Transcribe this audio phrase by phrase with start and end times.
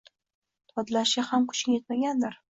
[0.79, 2.43] Dodlashga ham kuching yetmagandir.